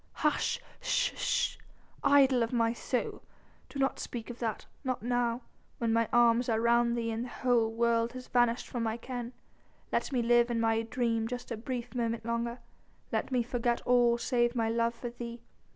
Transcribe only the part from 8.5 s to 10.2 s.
from my ken. Let